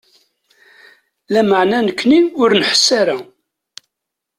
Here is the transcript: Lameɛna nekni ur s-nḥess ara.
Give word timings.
Lameɛna 1.33 1.79
nekni 1.87 2.19
ur 2.41 2.49
s-nḥess 2.53 2.87
ara. 2.99 3.17